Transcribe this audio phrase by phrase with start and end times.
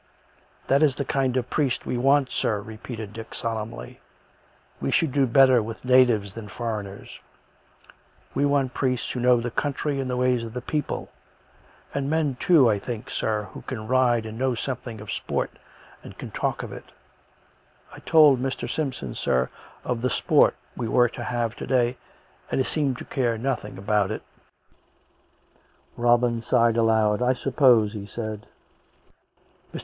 [0.67, 3.99] "That is the kind of priest we want, sir," repeated Dick solemnly."
[4.81, 7.19] We should do better with natives than foreigners.
[8.33, 11.11] We want priests who know the county and the ways of the people—
[11.93, 15.51] and men too, I think, sir, who can ride and know something of sport,
[16.03, 16.85] and can talk of it.
[17.93, 18.67] I told Mr.
[18.67, 19.51] Simpson, sir,
[19.83, 21.95] of the sport we were to have to day,
[22.49, 24.23] and he seemed to care nothing about it!"
[25.95, 28.47] Robin sighed aloud." I suppose so," he said.